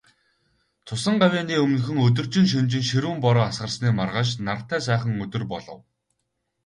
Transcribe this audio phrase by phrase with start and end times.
[0.87, 5.79] Цусан гавьяаны өмнөхөн, өдөржин, шөнөжин ширүүн бороо асгарсны маргааш нартай сайхан өдөр болов.